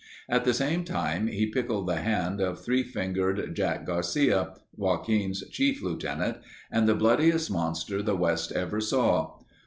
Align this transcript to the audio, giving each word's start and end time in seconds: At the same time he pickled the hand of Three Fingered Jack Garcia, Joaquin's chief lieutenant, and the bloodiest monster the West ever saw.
At 0.27 0.45
the 0.45 0.53
same 0.55 0.83
time 0.83 1.27
he 1.27 1.45
pickled 1.51 1.85
the 1.85 1.97
hand 1.97 2.41
of 2.41 2.65
Three 2.65 2.81
Fingered 2.81 3.53
Jack 3.55 3.85
Garcia, 3.85 4.55
Joaquin's 4.75 5.47
chief 5.51 5.83
lieutenant, 5.83 6.37
and 6.71 6.89
the 6.89 6.95
bloodiest 6.95 7.51
monster 7.51 8.01
the 8.01 8.15
West 8.15 8.51
ever 8.51 8.81
saw. 8.81 9.37